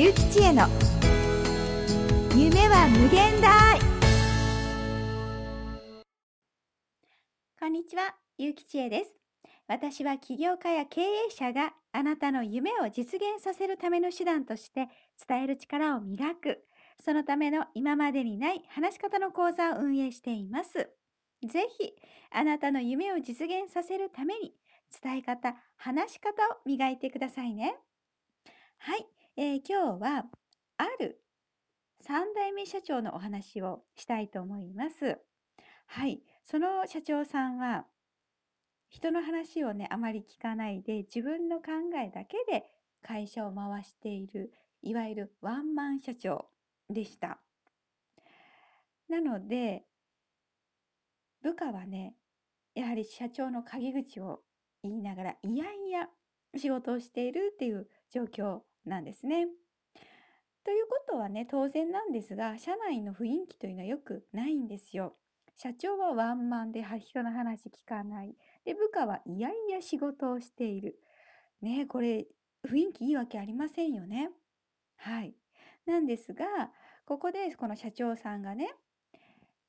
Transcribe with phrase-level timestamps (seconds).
[0.00, 0.68] 結城千恵の。
[2.36, 3.80] 夢は無限大。
[7.58, 9.18] こんにちは結城千恵です。
[9.66, 14.86] 私は起業家や経営者があなたの夢を実現させるための手段として
[15.28, 16.64] 伝える力を磨く。
[17.04, 20.74] そのための今までにない話し方の講座を運営しています。
[20.78, 21.92] ぜひ
[22.30, 24.54] あなたの夢を実現させるために
[25.02, 27.74] 伝え方、話し方を磨いてくださいね。
[28.78, 29.04] はい、
[29.40, 30.24] えー、今日は
[30.78, 31.20] ある
[32.04, 35.16] 3代目社長のお話をしたいと思います。
[35.86, 37.86] はい、その社長さんは
[38.88, 41.70] 人の話をね、あまり聞かないで自分の考
[42.04, 42.64] えだけで
[43.00, 44.50] 会社を回している
[44.82, 46.46] いわゆるワンマン社長
[46.90, 47.38] でした。
[49.08, 49.84] なので
[51.42, 52.16] 部下はね
[52.74, 54.40] やはり社長の陰口を
[54.82, 56.08] 言いながらいやいや
[56.56, 59.46] 仕事をしているっていう状況なんですね。
[60.64, 65.16] ということはね当然なんですが社内の雰囲気というのは良くないんですよ。
[65.56, 68.34] 社長はワンマンで人の話聞かない。
[68.64, 70.98] で部下はいやいや仕事をしている。
[71.62, 72.26] ねこれ
[72.68, 74.30] 雰囲気いいわけありませんよね。
[74.96, 75.34] はい。
[75.86, 76.44] なんですが
[77.06, 78.68] ここでこの社長さんがね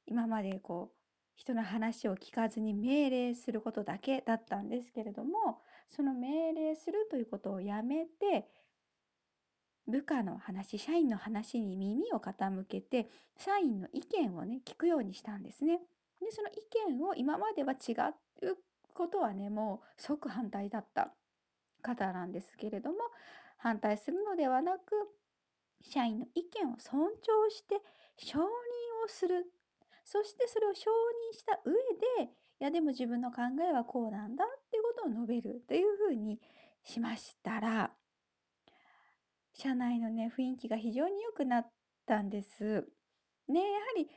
[0.06, 1.00] 今までこう
[1.36, 8.50] 人の話を聞かずに命令することだけだったんですけれどもその命令するということをやめて
[9.90, 15.80] 部下の話社員の話に耳を傾けて社員の意見をね聞くようにしたんですね。
[16.22, 16.54] でその意
[16.92, 17.94] 見を今までは違
[18.46, 18.58] う
[18.94, 21.14] ことはねもう即反対だった
[21.82, 22.98] 方なんですけれども
[23.58, 24.94] 反対するのではなく
[25.82, 27.76] 社員の意見を尊重して
[28.18, 29.46] 承認をする
[30.04, 30.92] そしてそれを承
[31.34, 31.74] 認した上
[32.26, 36.40] でいやでも自分の考えはこうなんだっていうことを述べるというふうに
[36.84, 37.92] しましたら
[39.60, 41.72] 社内のね雰囲気が非常に良くなっ
[42.06, 42.88] たんです。
[43.48, 44.10] ねやはり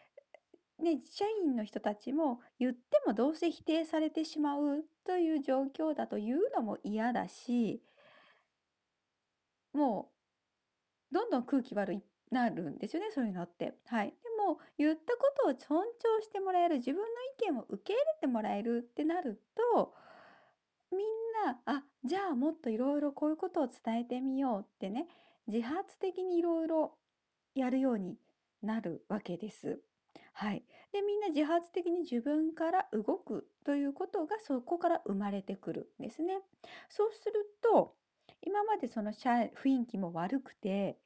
[0.82, 7.80] ね、社員の人たちも言ってもどうせ否定されてしまうという状況だというのも嫌だし
[9.72, 10.10] も
[11.10, 12.02] うどんどん空気悪い
[12.32, 13.74] なるんですよねそういうのって。
[13.86, 14.14] はい、で
[14.44, 17.04] も言ったことを尊重してもらえる自分の
[17.46, 19.40] 意見を受け入れてもらえるってなる
[19.74, 19.94] と
[20.90, 21.00] みん
[21.46, 25.06] なあじゃあもっといろいろこういうことを伝えてみようってね
[25.46, 26.98] 自発的にいろいろ
[27.54, 28.18] やるように
[28.62, 29.80] なるわけです。
[30.34, 36.40] はい、でみんな自発的に自分から動くということがそこから生まれてくるんですね。
[36.88, 37.94] そうすると
[38.42, 39.50] 今までその雰
[39.82, 40.98] 囲気も悪くて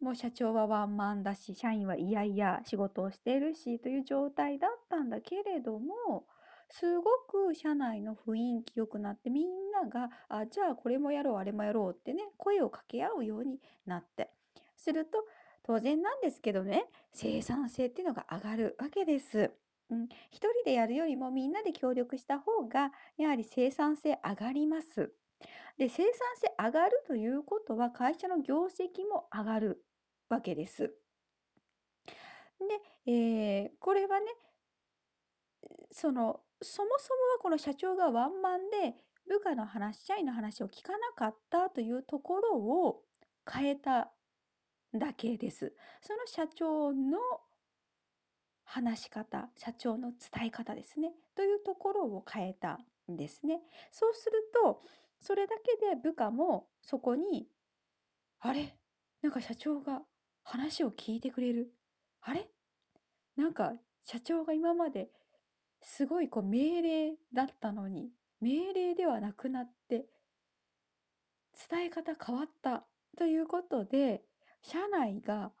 [0.00, 6.26] もう社長はワンマンだし、社員はいやいや仕事をしているしという状態だったんだけれども、
[6.70, 14.30] すごく社内の雰囲気良くなってみんなが、あ、じゃあこれもやろう、あれもやろうってね、声を掛け合うようになって。
[14.76, 15.24] すると、
[15.62, 19.50] 当然なんですけどね、生産性っていうのが上がるわけです。
[19.90, 25.12] うん、一人でやるよりもみんなで協力した方が、やはり生産性上がります。
[25.78, 29.84] で、生産性上がるということは会社の業績も上がる
[30.28, 30.94] わけです。
[33.06, 34.26] で、えー、これはね、
[35.90, 38.94] その、そもそもはこの社長がワンマンで
[39.28, 43.02] 部下の話、社員の話を聞かなかったというところを
[43.50, 44.12] 変えた
[44.94, 45.74] だけです。
[46.00, 47.18] その社長の
[48.64, 51.12] 話し方、社長の伝え方ですね。
[51.34, 52.78] というところを変えた
[53.10, 53.60] んですね。
[53.90, 54.82] そうすると、
[55.20, 57.46] それだけで部下もそこに、
[58.40, 58.76] あれ？
[59.22, 60.02] なんか社長が
[60.42, 61.72] 話を聞いてくれる？
[62.20, 62.48] あれ？
[63.36, 63.72] なんか
[64.02, 65.08] 社長が今まで
[65.84, 70.06] すごいこう命令だったのに命令ではなくなって
[71.70, 72.84] 伝え方変わった
[73.16, 74.22] ということで
[74.62, 75.52] 社内が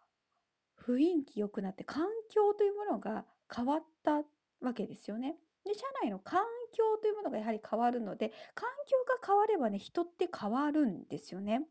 [0.82, 3.24] 雰囲気良くなって環境というものが
[3.54, 4.22] 変わった
[4.60, 5.36] わけですよね。
[5.64, 6.42] で社内の環
[6.72, 11.62] 境というものがやはり変わるので環境が変わればね人って変わるんですよね。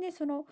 [0.00, 0.46] でその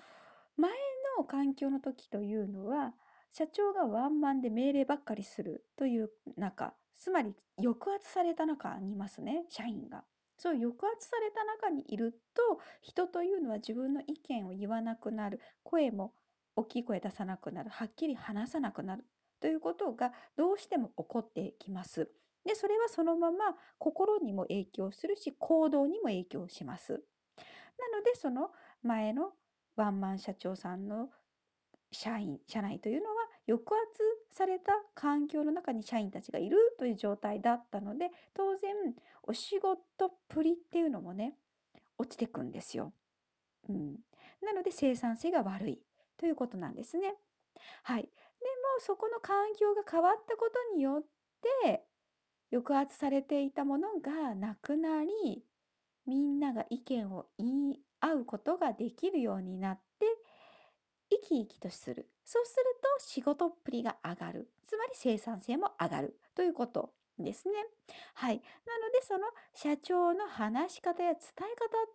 [0.56, 0.70] 前
[1.16, 2.94] の環境の時というのは
[3.30, 10.04] 社長がワンマンで命令ばっかりするという中つまり抑圧された中にいますね社員が。
[10.38, 16.14] そう抑圧された中にいると人というのは自分の意見を言わなくなる声も
[16.56, 19.04] 大きい声出さなくなるはっきり話さなくなる
[19.40, 22.10] ということがどうしても起こってきます。
[22.46, 26.92] でそれはそのまま心にも影響するし行動にも影響します。
[26.92, 28.50] なのでその
[28.82, 29.32] 前の
[29.76, 31.10] ワンマン社長さんの
[31.92, 33.19] 社員、社内というのは
[33.50, 38.70] 抑圧された環境の中に社員たちがいるという状態だったので、当然
[39.24, 41.34] お仕事っぷりっていうのもね、
[41.98, 42.92] 落ちてくんですよ。
[43.68, 43.96] うん、
[44.42, 45.80] なので生産性が悪い
[46.16, 47.14] ということなんですね。
[47.82, 48.02] はい。
[48.02, 48.12] でも
[48.80, 51.04] そこの環境が変わったことによっ
[51.64, 51.84] て
[52.52, 55.42] 抑圧されていたものがなくなり
[56.06, 60.06] みんなが意見を言い合うことができるようになって
[61.30, 67.54] き生きとするそうすると仕事っぷりが上がるつまり生産性も上がるということですね。
[68.14, 68.36] はい。
[68.36, 71.50] なのでその社長の話し方や伝え方っ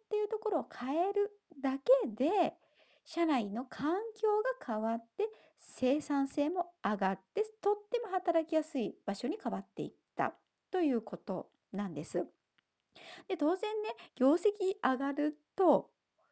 [0.09, 2.53] ていうところを変えるだけで
[3.05, 4.27] 社内の環境
[4.59, 5.27] が変わって
[5.57, 10.33] 生産性も上がってとっても働きやすい場所に変わっていった
[10.71, 12.27] ということなんです。
[13.27, 15.89] で当然ね業績上がると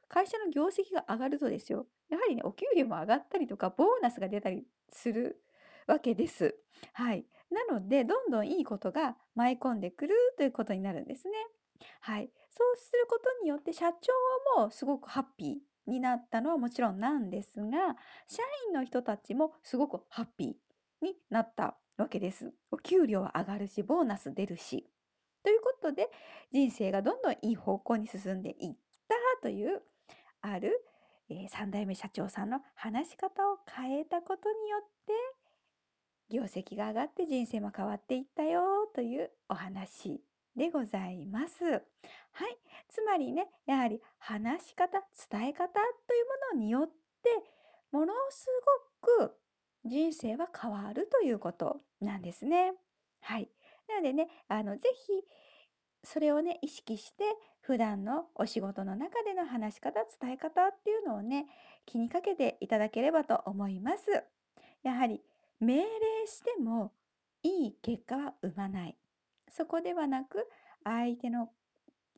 [0.07, 5.42] 会社の業績が上がるとですよやはりねお給料も上がったりとかボーナスが出たりする
[5.88, 6.56] わけです。
[6.94, 7.25] はい。
[7.50, 11.33] なのでどんどんいいことが舞い込んでくるということになるんですね。
[12.01, 12.30] はい。
[12.51, 17.95] そうすることによって社長もすごくハッピーになったのはもちろんなんですが
[18.27, 22.54] 社員の人たちもすごくハッピーになったわけです。
[22.69, 24.88] お給料は上がるしボーナス出るし
[25.44, 26.10] ということで
[26.51, 28.75] 人生がどんどんいい方向に進んでいっ
[29.07, 29.81] たという
[30.44, 30.86] ある、
[31.29, 35.13] えー、3代目社長さんの話し方を変えたことによって
[36.29, 38.61] 業績が上がって人生も変わっていったよ
[38.93, 40.21] というお話
[40.55, 41.63] でございます。
[41.65, 42.57] はい。
[42.89, 44.99] つまりね、やはり話し方、
[45.29, 45.67] 伝え方
[46.07, 47.29] というものによって、
[47.91, 48.47] ものす
[49.21, 49.35] ごく
[49.85, 52.73] 人生は変わるということなんですね。
[53.21, 53.49] はい。
[53.87, 55.23] なのでね、あの、ぜひ、
[56.03, 57.23] それをね、意識して、
[57.63, 61.45] 普段のお仕事の中での話し方、伝え方っていうのをね、
[61.86, 64.24] 気にかけていただければと思います。
[64.83, 65.21] やはり、
[65.62, 65.83] 命令
[66.27, 66.92] しても
[67.42, 68.98] いい結果は生まない。
[69.50, 70.45] そこではなく、
[70.83, 71.51] 相手の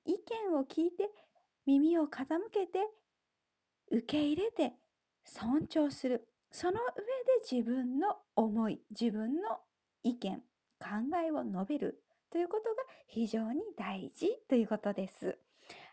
[0.04, 0.14] 意
[0.50, 1.12] 見を聞いて、
[1.68, 2.80] 耳を傾けて、
[3.92, 4.74] 受け入れて、
[5.26, 6.28] 尊重する。
[6.50, 9.60] その上で自分の思い、自分の
[10.02, 10.42] 意見、
[10.80, 10.88] 考
[11.24, 12.04] えを述べる
[12.36, 15.38] ということが非常に大事ということです。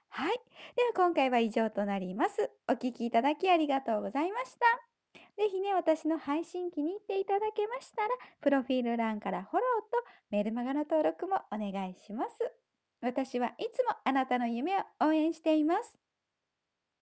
[0.09, 0.33] はい。
[0.75, 2.51] では今回は以上となります。
[2.67, 5.21] お聴きいただきありがとうございました。
[5.37, 8.09] ぜひね、私の配信気に入っていただけましたら、
[8.41, 12.53] プロフィール欄からフォローとメルマガの登録もお願いします。
[13.01, 16.01] 私はいつもあなたの夢を応援しています。